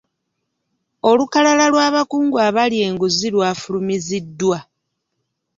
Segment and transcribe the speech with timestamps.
[1.09, 4.57] Olukalala lw'abakungu abalya enguzi lwafulumiziddwa.